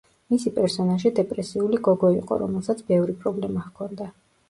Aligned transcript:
მისი 0.33 0.51
პერსონაჟი 0.55 1.11
დეპრესიული 1.19 1.81
გოგო 1.89 2.13
იყო 2.17 2.41
რომელსაც 2.47 2.85
ბევრი 2.91 3.19
პრობლემა 3.25 3.71
ჰქონდა. 3.71 4.15